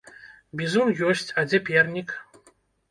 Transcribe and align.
Бізун 0.61 0.89
ёсць, 1.11 1.29
а 1.41 1.47
дзе 1.51 1.61
пернік? 1.69 2.17